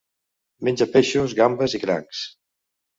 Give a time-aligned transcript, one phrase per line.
[0.69, 2.27] Menja peixos, gambes i crancs.